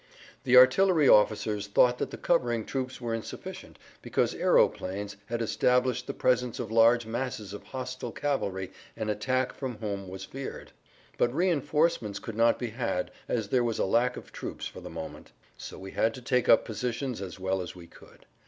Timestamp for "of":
6.59-6.71, 7.53-7.61, 14.17-14.31